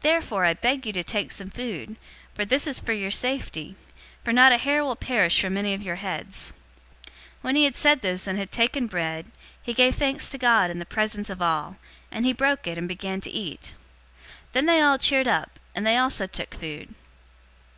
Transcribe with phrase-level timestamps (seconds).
[0.02, 1.96] Therefore I beg you to take some food,
[2.34, 3.74] for this is for your safety;
[4.22, 6.52] for not a hair will perish from any of your heads."
[7.06, 9.30] 027:035 When he had said this, and had taken bread,
[9.62, 11.78] he gave thanks to God in the presence of all,
[12.10, 13.72] and he broke it, and began to eat.
[14.50, 16.94] 027:036 Then they all cheered up, and they also took food.